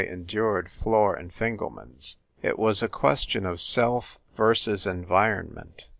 [0.01, 2.17] j endured Flor and Fingelman's.
[2.41, 5.89] It was a' question of self versus environment.